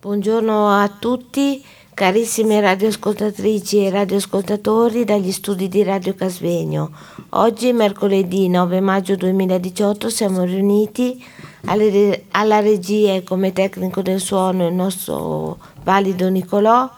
[0.00, 1.60] Buongiorno a tutti,
[1.92, 6.92] carissime radioascoltatrici e radioascoltatori dagli studi di Radio Casvegno.
[7.30, 11.20] Oggi, mercoledì 9 maggio 2018, siamo riuniti
[11.64, 16.88] alle, alla regia e come tecnico del suono il nostro valido Nicolò,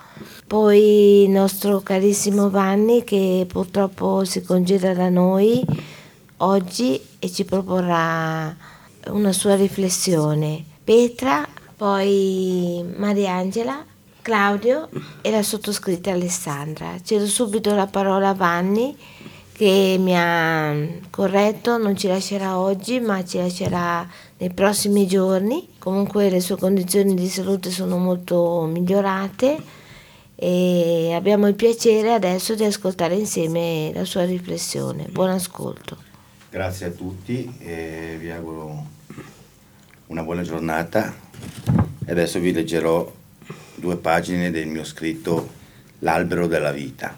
[0.46, 5.64] poi il nostro carissimo Vanni che purtroppo si congeda da noi
[6.36, 8.54] oggi e ci proporrà
[9.06, 10.62] una sua riflessione.
[10.84, 11.48] Petra
[11.80, 13.82] poi Mariangela,
[14.20, 14.90] Claudio
[15.22, 17.00] e la sottoscritta Alessandra.
[17.02, 18.94] Cedo subito la parola a Vanni
[19.50, 20.76] che mi ha
[21.08, 24.06] corretto, non ci lascerà oggi ma ci lascerà
[24.36, 25.70] nei prossimi giorni.
[25.78, 29.56] Comunque le sue condizioni di salute sono molto migliorate
[30.34, 35.06] e abbiamo il piacere adesso di ascoltare insieme la sua riflessione.
[35.08, 35.96] Buon ascolto.
[36.50, 38.84] Grazie a tutti e vi auguro
[40.08, 41.28] una buona giornata
[42.10, 43.08] e adesso vi leggerò
[43.76, 45.58] due pagine del mio scritto
[46.00, 47.16] L'albero della vita.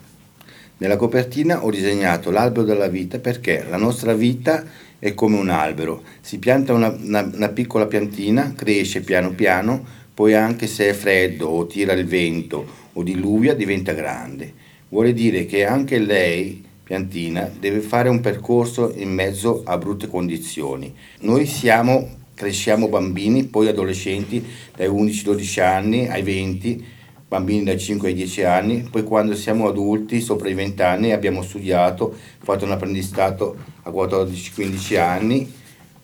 [0.76, 4.62] Nella copertina ho disegnato l'albero della vita perché la nostra vita
[4.98, 9.82] è come un albero, si pianta una, una, una piccola piantina, cresce piano piano,
[10.12, 14.52] poi anche se è freddo o tira il vento o diluvia diventa grande.
[14.90, 20.94] Vuole dire che anche lei piantina deve fare un percorso in mezzo a brutte condizioni.
[21.20, 24.44] Noi siamo cresciamo bambini, poi adolescenti
[24.76, 26.84] dai 11-12 anni ai 20,
[27.28, 31.42] bambini dai 5 ai 10 anni, poi quando siamo adulti, sopra i 20 anni, abbiamo
[31.42, 35.52] studiato, fatto un apprendistato a 14-15 anni,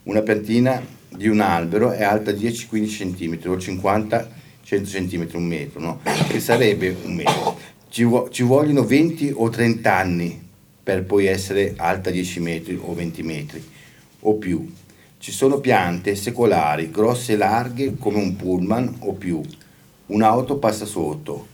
[0.05, 4.27] una piantina di un albero è alta 10-15 cm o 50-100
[4.65, 6.00] cm, un metro, no?
[6.28, 7.59] che sarebbe un metro.
[7.88, 10.47] Ci, ci vogliono 20 o 30 anni
[10.83, 13.62] per poi essere alta 10 metri o 20 metri
[14.21, 14.67] o più.
[15.21, 19.41] Ci sono piante secolari, grosse e larghe come un pullman o più.
[20.06, 21.45] Un'auto passa sotto,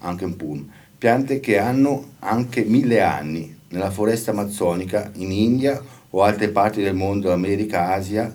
[0.00, 0.72] anche un pullman.
[0.98, 5.80] Piante che hanno anche mille anni nella foresta amazzonica, in India
[6.10, 8.34] o altre parti del mondo, America, Asia,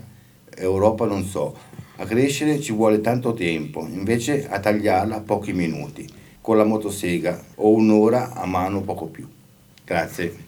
[0.55, 1.57] Europa non so.
[1.97, 6.07] A crescere ci vuole tanto tempo, invece a tagliarla pochi minuti,
[6.39, 9.27] con la motosega o un'ora a mano poco più.
[9.83, 10.47] Grazie.